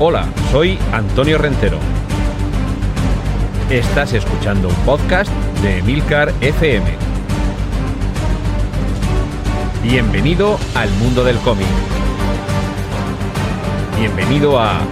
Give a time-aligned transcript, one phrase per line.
[0.00, 1.80] Hola, soy Antonio Rentero.
[3.68, 5.28] Estás escuchando un podcast
[5.60, 6.86] de Milcar FM.
[9.82, 11.66] Bienvenido al mundo del cómic.
[13.98, 14.86] Bienvenido a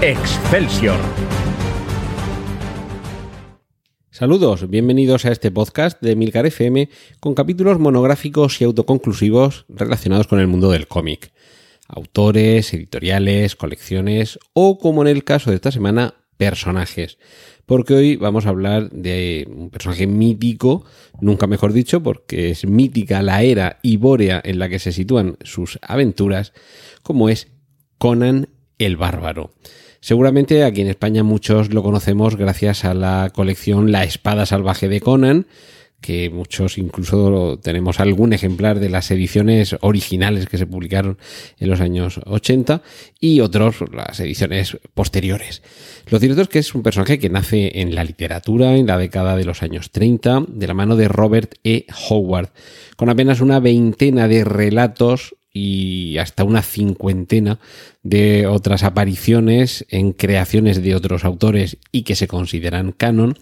[0.00, 0.96] Excelsior.
[4.10, 6.88] Saludos, bienvenidos a este podcast de Milcar FM
[7.20, 11.32] con capítulos monográficos y autoconclusivos relacionados con el mundo del cómic.
[11.88, 17.18] Autores, editoriales, colecciones o, como en el caso de esta semana, personajes.
[17.66, 20.84] Porque hoy vamos a hablar de un personaje mítico,
[21.20, 25.78] nunca mejor dicho, porque es mítica la era ibórea en la que se sitúan sus
[25.82, 26.54] aventuras,
[27.02, 27.48] como es
[27.98, 28.48] Conan
[28.78, 29.50] el Bárbaro.
[30.00, 35.00] Seguramente aquí en España muchos lo conocemos gracias a la colección La Espada Salvaje de
[35.00, 35.46] Conan,
[36.00, 41.18] que muchos incluso tenemos algún ejemplar de las ediciones originales que se publicaron
[41.58, 42.82] en los años 80
[43.20, 45.62] y otros las ediciones posteriores.
[46.08, 49.36] Lo cierto es que es un personaje que nace en la literatura en la década
[49.36, 51.86] de los años 30 de la mano de Robert E.
[52.08, 52.50] Howard,
[52.96, 57.58] con apenas una veintena de relatos y hasta una cincuentena
[58.02, 63.38] de otras apariciones en creaciones de otros autores y que se consideran canon,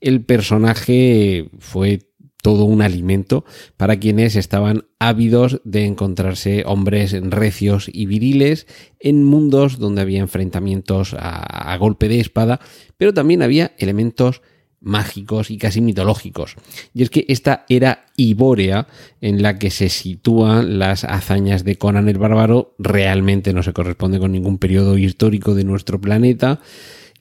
[0.00, 2.00] el personaje fue
[2.46, 3.44] todo un alimento
[3.76, 8.68] para quienes estaban ávidos de encontrarse hombres recios y viriles
[9.00, 12.60] en mundos donde había enfrentamientos a, golpe de espada,
[12.96, 14.42] pero también había elementos
[14.86, 16.56] mágicos y casi mitológicos.
[16.94, 18.86] Y es que esta era ibórea
[19.20, 24.18] en la que se sitúan las hazañas de Conan el Bárbaro realmente no se corresponde
[24.18, 26.60] con ningún periodo histórico de nuestro planeta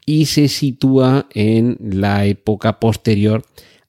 [0.06, 3.44] y se sitúa en la época posterior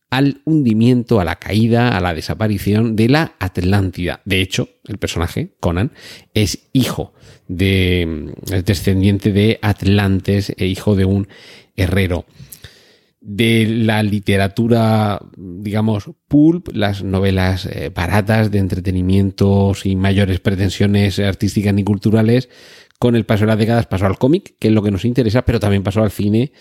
[0.08, 4.22] al hundimiento, a la caída, a la desaparición de la Atlántida.
[4.24, 5.92] De hecho, el personaje, Conan,
[6.32, 7.12] es hijo
[7.48, 11.28] de, es descendiente de Atlantes e hijo de un
[11.76, 12.24] herrero
[13.28, 21.74] de la literatura, digamos, pulp, las novelas eh, baratas de entretenimiento sin mayores pretensiones artísticas
[21.74, 22.48] ni culturales,
[23.00, 25.42] con el paso de las décadas pasó al cómic, que es lo que nos interesa,
[25.42, 26.52] pero también pasó al cine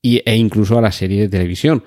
[0.00, 1.84] y, e incluso a la serie de televisión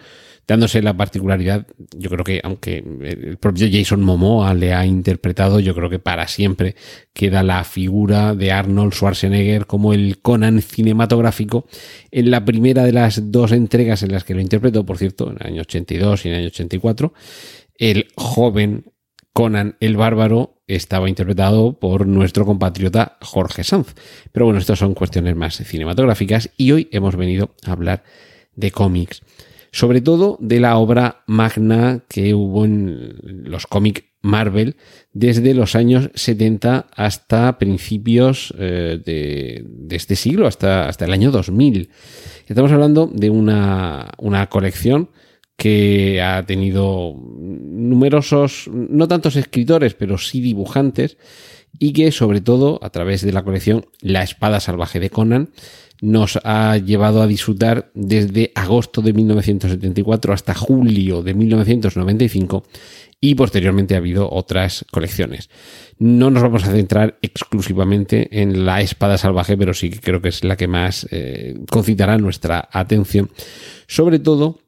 [0.49, 5.75] dándose la particularidad, yo creo que aunque el propio Jason Momoa le ha interpretado, yo
[5.75, 6.75] creo que para siempre
[7.13, 11.67] queda la figura de Arnold Schwarzenegger como el Conan cinematográfico
[12.09, 15.37] en la primera de las dos entregas en las que lo interpretó, por cierto, en
[15.39, 17.13] el año 82 y en el año 84,
[17.75, 18.85] el joven
[19.33, 23.93] Conan el Bárbaro estaba interpretado por nuestro compatriota Jorge Sanz.
[24.31, 28.03] Pero bueno, estas son cuestiones más cinematográficas y hoy hemos venido a hablar
[28.55, 29.21] de cómics
[29.71, 34.75] sobre todo de la obra magna que hubo en los cómics Marvel
[35.13, 41.89] desde los años 70 hasta principios eh, de, este siglo, hasta, hasta el año 2000.
[42.47, 45.09] Estamos hablando de una, una colección
[45.55, 51.17] que ha tenido numerosos, no tantos escritores, pero sí dibujantes,
[51.77, 55.49] y que sobre todo a través de la colección La Espada Salvaje de Conan,
[56.01, 62.63] nos ha llevado a disfrutar desde agosto de 1974 hasta julio de 1995
[63.21, 65.49] y posteriormente ha habido otras colecciones.
[65.97, 70.29] No nos vamos a centrar exclusivamente en la espada salvaje, pero sí que creo que
[70.29, 73.29] es la que más eh, concitará nuestra atención,
[73.87, 74.59] sobre todo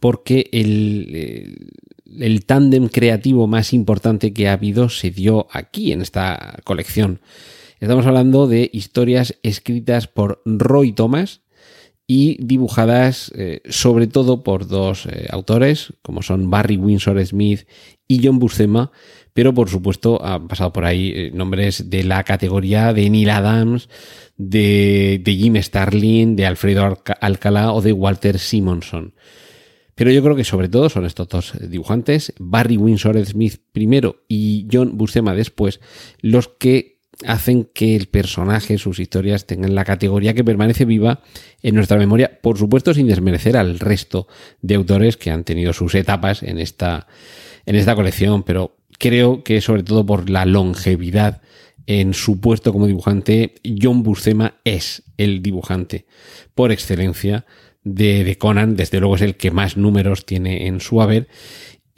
[0.00, 1.70] porque el,
[2.18, 7.20] el, tándem creativo más importante que ha habido se dio aquí, en esta colección.
[7.80, 11.42] Estamos hablando de historias escritas por Roy Thomas
[12.06, 17.66] y dibujadas eh, sobre todo por dos eh, autores, como son Barry Windsor Smith
[18.06, 18.92] y John Buscema,
[19.34, 23.88] pero por supuesto han pasado por ahí eh, nombres de la categoría de Neil Adams,
[24.36, 29.14] de, de Jim Starlin, de Alfredo Alcalá o de Walter Simonson.
[29.96, 34.68] Pero yo creo que sobre todo son estos dos dibujantes, Barry Windsor Smith primero y
[34.70, 35.80] John Buscema después,
[36.20, 41.22] los que hacen que el personaje, sus historias tengan la categoría que permanece viva
[41.62, 44.28] en nuestra memoria, por supuesto sin desmerecer al resto
[44.60, 47.06] de autores que han tenido sus etapas en esta,
[47.64, 51.40] en esta colección, pero creo que sobre todo por la longevidad
[51.86, 56.04] en su puesto como dibujante, John Buscema es el dibujante
[56.54, 57.46] por excelencia
[57.86, 61.28] de, de Conan, desde luego es el que más números tiene en su haber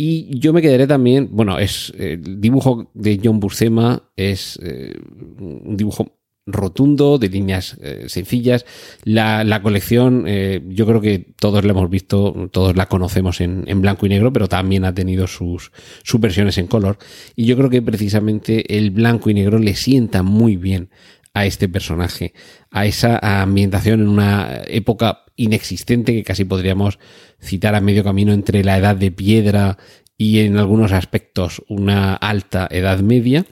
[0.00, 4.94] y yo me quedaré también, bueno, es el dibujo de John Buscema, es eh,
[5.40, 6.12] un dibujo
[6.46, 8.64] rotundo, de líneas eh, sencillas.
[9.02, 13.64] La, la colección, eh, yo creo que todos la hemos visto, todos la conocemos en,
[13.67, 15.73] en, blanco y negro, pero también ha tenido sus,
[16.05, 16.99] sus versiones en color.
[17.34, 20.91] Y yo creo que precisamente el blanco y negro le sienta muy bien
[21.38, 22.35] a este personaje,
[22.70, 26.99] a esa ambientación en una época inexistente que casi podríamos
[27.40, 29.79] citar a medio camino entre la edad de piedra
[30.17, 33.46] y en algunos aspectos una alta edad media.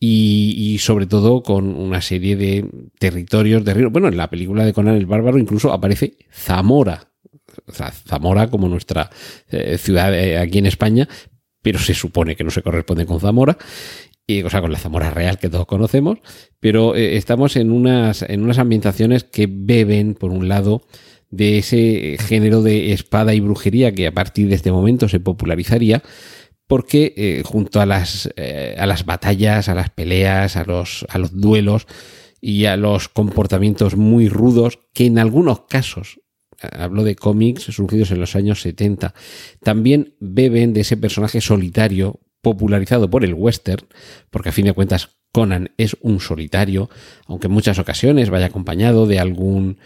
[0.00, 2.64] Y, sobre todo con una serie de
[3.00, 3.90] territorios de río.
[3.90, 7.10] Bueno, en la película de Conan el Bárbaro incluso aparece Zamora.
[8.06, 9.10] Zamora como nuestra
[9.50, 11.08] eh, ciudad eh, aquí en España,
[11.62, 13.58] pero se supone que no se corresponde con Zamora
[14.28, 16.18] y, o sea, con la Zamora real que todos conocemos,
[16.60, 20.82] pero eh, estamos en unas, en unas ambientaciones que beben, por un lado,
[21.30, 26.02] de ese género de espada y brujería que a partir de este momento se popularizaría,
[26.66, 31.16] porque eh, junto a las, eh, a las batallas, a las peleas, a los, a
[31.16, 31.86] los duelos
[32.38, 36.20] y a los comportamientos muy rudos, que en algunos casos,
[36.60, 39.14] hablo de cómics surgidos en los años 70,
[39.62, 43.86] también beben de ese personaje solitario, popularizado por el western,
[44.30, 46.88] porque a fin de cuentas Conan es un solitario,
[47.26, 49.78] aunque en muchas ocasiones vaya acompañado de algún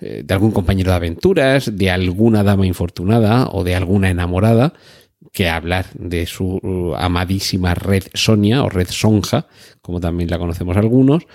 [0.00, 4.74] eh, de algún compañero de aventuras, de alguna dama infortunada o de alguna enamorada,
[5.32, 9.46] que hablar de su uh, amadísima Red Sonia o Red Sonja,
[9.82, 11.26] como también la conocemos algunos,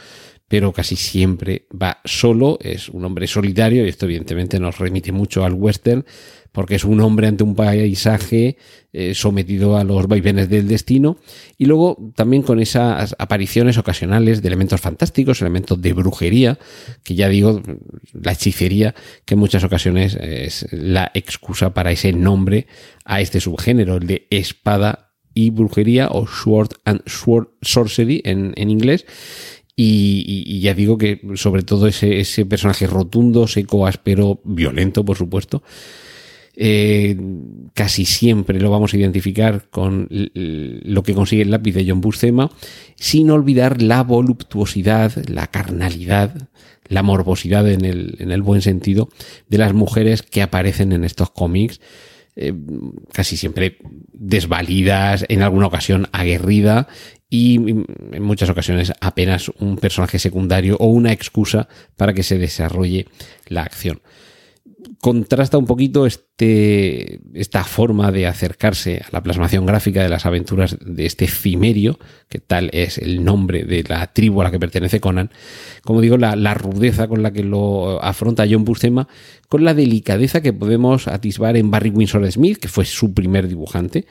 [0.47, 5.45] pero casi siempre va solo, es un hombre solitario y esto evidentemente nos remite mucho
[5.45, 6.05] al western
[6.51, 8.57] porque es un hombre ante un paisaje
[8.91, 11.17] eh, sometido a los vaivenes del destino
[11.57, 16.57] y luego también con esas apariciones ocasionales de elementos fantásticos, elementos de brujería,
[17.03, 17.61] que ya digo,
[18.13, 22.67] la hechicería, que en muchas ocasiones es la excusa para ese nombre
[23.05, 29.05] a este subgénero, el de espada y brujería o sword and sword sorcery en, inglés.
[29.75, 35.63] Y, ya digo que sobre todo ese, ese personaje rotundo, seco, áspero, violento, por supuesto,
[36.61, 37.15] eh,
[37.73, 42.51] casi siempre lo vamos a identificar con lo que consigue el lápiz de John Buscema,
[42.95, 46.49] sin olvidar la voluptuosidad, la carnalidad,
[46.89, 49.07] la morbosidad en el, en el buen sentido
[49.47, 51.79] de las mujeres que aparecen en estos cómics.
[52.35, 52.53] Eh,
[53.13, 53.77] casi siempre
[54.11, 56.89] desvalidas, en alguna ocasión aguerrida
[57.29, 63.07] y en muchas ocasiones apenas un personaje secundario o una excusa para que se desarrolle
[63.47, 64.01] la acción
[64.99, 70.77] contrasta un poquito este, esta forma de acercarse a la plasmación gráfica de las aventuras
[70.81, 74.99] de este Cimerio, que tal es el nombre de la tribu a la que pertenece
[74.99, 75.31] Conan,
[75.83, 79.07] como digo, la, rudeza con la que lo afronta John Buscema,
[79.47, 84.05] con la delicadeza que podemos atisbar en Barry Windsor Smith, que fue su primer dibujante,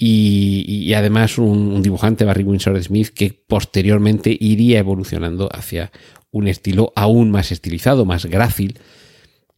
[0.00, 5.90] y, además un, dibujante, Barry Windsor Smith, que posteriormente iría evolucionando hacia
[6.30, 8.78] un estilo aún más estilizado, más grácil,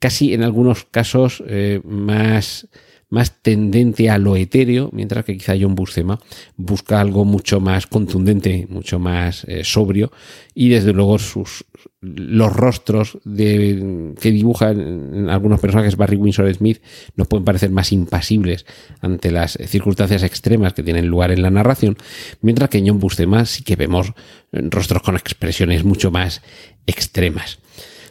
[0.00, 2.67] casi en algunos casos eh, más,
[3.11, 6.19] más tendente a lo etéreo, mientras que quizá John Buscema
[6.56, 10.11] busca algo mucho más contundente, mucho más eh, sobrio,
[10.55, 11.64] y desde luego sus
[12.02, 16.81] los rostros que dibujan algunos personajes Barry Windsor Smith
[17.14, 18.64] nos pueden parecer más impasibles
[19.02, 21.99] ante las circunstancias extremas que tienen lugar en la narración,
[22.41, 24.12] mientras que en John Buscema sí que vemos
[24.50, 26.41] rostros con expresiones mucho más
[26.87, 27.58] extremas.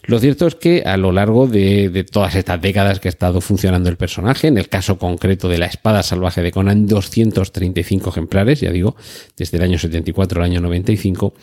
[0.09, 3.91] Lo cierto es que a lo largo de, todas estas décadas que ha estado funcionando
[3.91, 8.71] el personaje, en el caso concreto de la espada salvaje de Conan, 235 ejemplares, ya
[8.71, 8.95] digo,
[9.37, 11.35] desde el año 74 al año 95,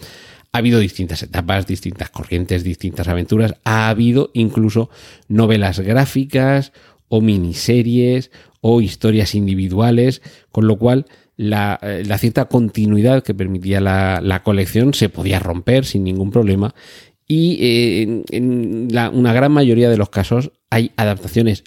[0.51, 4.91] ha habido distintas etapas, distintas corrientes, distintas aventuras, ha habido incluso
[5.29, 6.73] novelas gráficas
[7.07, 14.21] o miniseries o historias individuales, con lo cual la, eh, cierta continuidad que permitía la,
[14.21, 16.75] la, colección se podía romper sin ningún problema
[17.27, 21.65] y eh, en, una gran mayoría de los casos hay adaptaciones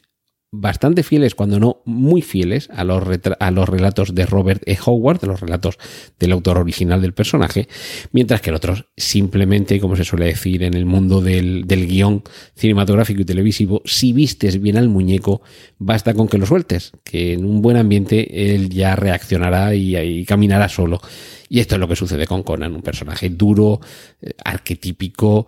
[0.51, 3.03] bastante fieles, cuando no muy fieles, a los,
[3.39, 4.77] a los relatos de Robert E.
[4.83, 5.77] Howard, de los relatos
[6.19, 7.67] del autor original del personaje,
[8.11, 12.23] mientras que en otros simplemente, como se suele decir en el mundo del, del guion
[12.55, 15.41] cinematográfico y televisivo, si vistes bien al muñeco,
[15.77, 20.25] basta con que lo sueltes, que en un buen ambiente él ya reaccionará y, y
[20.25, 20.99] caminará solo.
[21.47, 23.81] Y esto es lo que sucede con Conan, un personaje duro,
[24.21, 25.47] eh, arquetípico,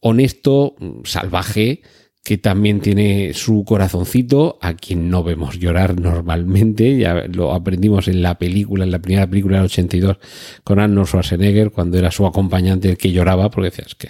[0.00, 1.82] honesto, salvaje,
[2.28, 8.20] que también tiene su corazoncito, a quien no vemos llorar normalmente, ya lo aprendimos en
[8.20, 10.18] la película, en la primera película del 82,
[10.62, 14.08] con Arnold Schwarzenegger, cuando era su acompañante el que lloraba, porque decías que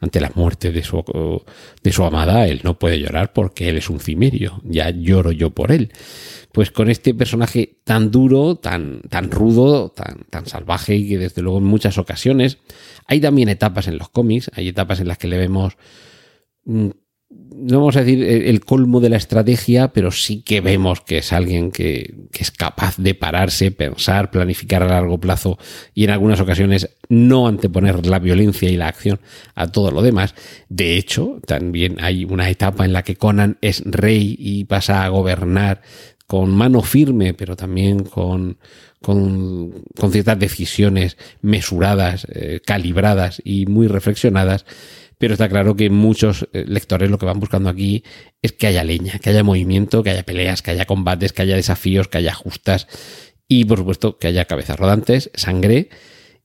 [0.00, 1.04] ante la muerte de su,
[1.84, 5.50] de su amada, él no puede llorar porque él es un cimerio, ya lloro yo
[5.50, 5.92] por él.
[6.50, 11.42] Pues con este personaje tan duro, tan, tan rudo, tan, tan salvaje y que desde
[11.42, 12.58] luego en muchas ocasiones
[13.06, 15.76] hay también etapas en los cómics, hay etapas en las que le vemos
[16.64, 16.88] mm,
[17.28, 21.32] no vamos a decir el colmo de la estrategia, pero sí que vemos que es
[21.32, 25.58] alguien que, es capaz de pararse, pensar, planificar a largo plazo
[25.94, 29.20] y en algunas ocasiones no anteponer la violencia y la acción
[29.54, 30.34] a todo lo demás.
[30.68, 35.08] De hecho, también hay una etapa en la que Conan es rey y pasa a
[35.08, 35.82] gobernar
[36.26, 38.58] con mano firme, pero también con,
[39.00, 44.66] con, ciertas decisiones mesuradas, eh, calibradas y muy reflexionadas
[45.18, 48.04] pero está claro que muchos eh, lectores lo que van buscando aquí
[48.42, 51.56] es que haya leña, que haya movimiento, que haya peleas, que haya combates, que haya
[51.56, 52.86] desafíos, que haya justas
[53.48, 55.88] y por supuesto que haya cabezas rodantes, sangre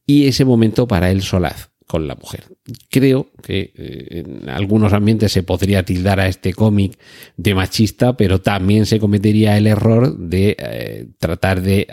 [0.06, 2.46] y ese momento para el solaz con la mujer.
[2.90, 6.98] Creo que eh, en algunos ambientes se podría tildar a este cómic
[7.36, 11.88] de machista, pero también se cometería el error de eh, tratar de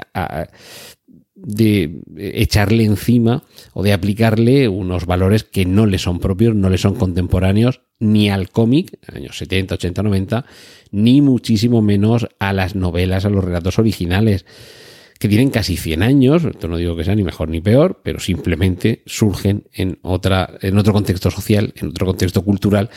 [1.45, 6.79] de echarle encima o de aplicarle unos valores que no le son propios, no le
[6.79, 10.45] son contemporáneos ni al cómic, años 70, 80, 90,
[10.91, 14.47] ni muchísimo menos a las novelas, a los relatos originales,
[15.19, 18.21] que tienen casi 100 años, esto no digo que sea ni mejor ni peor, pero
[18.21, 22.89] simplemente surgen en, otra, en otro contexto social, en otro contexto cultural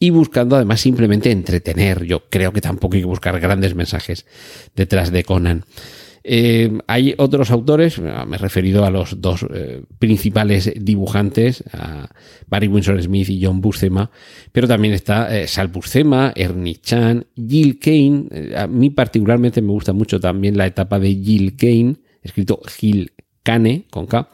[0.00, 2.04] y buscando además simplemente entretener.
[2.04, 4.26] Yo creo que tampoco hay que buscar grandes mensajes
[4.74, 5.64] detrás de Conan.
[6.30, 12.10] Eh, hay otros autores, me he referido a los dos eh, principales dibujantes, a
[12.46, 14.10] Barry Windsor Smith y John Buscema,
[14.52, 18.54] pero también está eh, Sal Buscema, Ernie Chan, Jill Kane.
[18.54, 23.86] a mí particularmente me gusta mucho también la etapa de Jill Kane, escrito Gil Kane
[23.88, 24.28] con K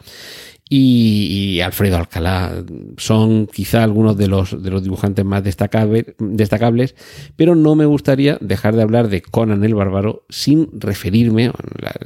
[0.69, 2.65] y, Alfredo Alcalá.
[2.97, 6.95] Son quizá algunos de los, de los dibujantes más destacables,
[7.37, 11.53] pero no me gustaría dejar de hablar de Conan el Bárbaro sin referirme, en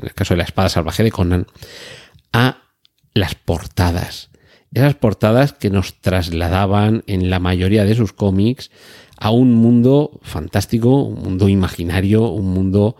[0.02, 1.46] el caso de la espada salvaje de Conan,
[2.32, 2.58] a
[3.14, 4.30] las portadas.
[4.72, 8.70] Esas portadas que nos trasladaban en la mayoría de sus cómics
[9.16, 12.96] a un mundo fantástico, un mundo imaginario, un mundo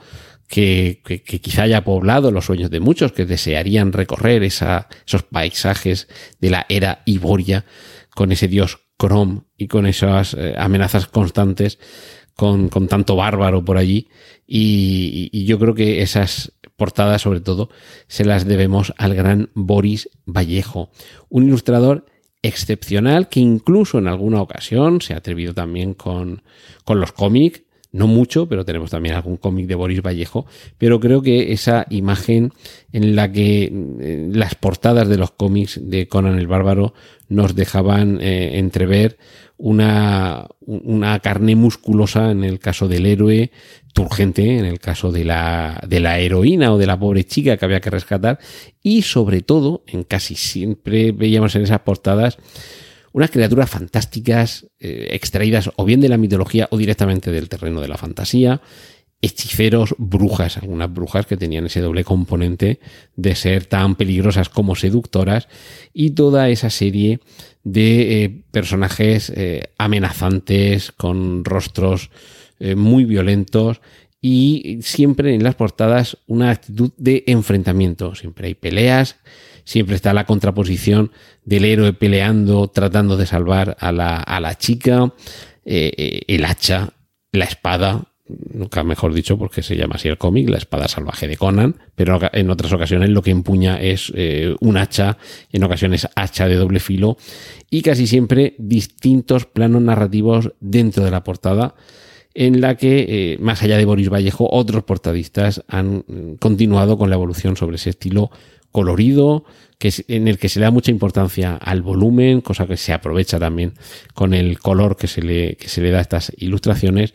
[0.49, 1.03] que,
[1.43, 6.09] quizá haya poblado los sueños de muchos que desearían recorrer esa, esos paisajes
[6.41, 7.67] de la era Iboria
[8.15, 11.79] con ese dios Crom y con esas eh, amenazas constantes
[12.35, 14.09] con, con, tanto bárbaro por allí.
[14.47, 17.69] Y, yo creo que esas portadas, sobre todo,
[18.07, 20.91] se las debemos al gran Boris Vallejo,
[21.29, 22.07] un ilustrador
[22.43, 26.43] excepcional que incluso en alguna ocasión se ha atrevido también con,
[26.85, 27.63] con los cómics
[27.93, 32.53] no mucho, pero tenemos también algún cómic de Boris Vallejo, pero creo que esa imagen
[32.93, 36.95] en la que eh, las portadas de los cómics de Conan el Bárbaro
[37.29, 39.19] nos dejaban eh, entrever
[39.57, 43.51] una, una carne musculosa en el caso del héroe,
[43.93, 47.65] turgente en el caso de la, de la heroína o de la pobre chica que
[47.65, 48.39] había que rescatar,
[48.83, 52.39] y sobre todo, en casi siempre veíamos en esas portadas,
[53.19, 57.89] unas criaturas fantásticas eh, extraídas o bien de la mitología o directamente del terreno de
[57.89, 58.61] la fantasía,
[59.21, 62.79] hechiceros, brujas, algunas brujas que tenían ese doble componente
[63.17, 65.49] de ser tan peligrosas como seductoras.
[65.93, 67.19] Y toda esa serie
[67.65, 72.11] de eh, personajes eh, amenazantes con rostros
[72.75, 73.81] muy violentos
[74.21, 79.17] y siempre en las portadas una actitud de enfrentamiento, siempre hay peleas,
[79.65, 81.13] siempre está la contraposición
[81.45, 85.13] del héroe peleando, tratando de salvar a la, a la chica,
[85.65, 86.95] eh, eh, el hacha,
[87.33, 88.09] la espada,
[88.53, 92.19] nunca mejor dicho porque se llama así el cómic, la espada salvaje de Conan, pero
[92.33, 95.19] en otras ocasiones lo que empuña es eh, un hacha,
[95.53, 97.17] en ocasiones hacha de doble filo
[97.71, 101.75] y casi siempre distintos planos narrativos dentro de la portada
[102.41, 107.17] en la que, más allá de Boris Vallejo, otros portadistas han mm, continuado con la
[107.17, 108.31] evolución sobre ese estilo
[108.71, 109.45] colorido,
[109.77, 113.41] que en el que se le da mucha importancia al volumen, cosa que se aprovecha
[113.41, 113.73] también
[114.15, 117.13] con el color que se le, que se le da a estas ilustraciones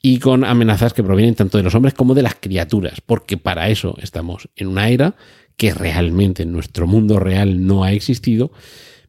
[0.00, 3.68] y con amenazas que provienen tanto de los hombres como de las criaturas, porque para
[3.68, 5.16] eso estamos en una era
[5.56, 8.52] que realmente en nuestro mundo real no ha existido.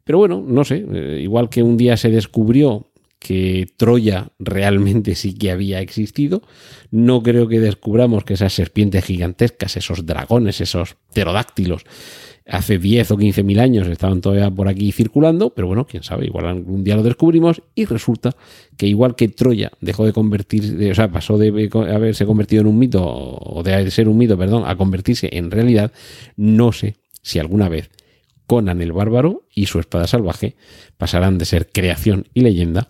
[0.04, 2.88] Pero bueno, no sé, eh, igual que un día se descubrió
[3.24, 6.44] que Troya realmente sí que había existido.
[6.92, 11.86] No creo que descubramos que esas serpientes gigantescas, esos dragones, esos pterodáctilos,
[12.46, 16.26] hace 10 o 15 mil años estaban todavía por aquí circulando, pero bueno, quién sabe,
[16.26, 18.36] igual algún día lo descubrimos y resulta
[18.76, 22.78] que igual que Troya dejó de convertirse, o sea, pasó de haberse convertido en un
[22.78, 25.94] mito, o de ser un mito, perdón, a convertirse en realidad,
[26.36, 27.90] no sé si alguna vez
[28.48, 30.58] Conan el Bárbaro y su espada salvaje
[30.98, 32.90] pasarán de ser creación y leyenda